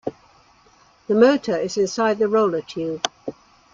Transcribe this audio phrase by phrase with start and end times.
[1.05, 3.07] The motor is inside the roller tube.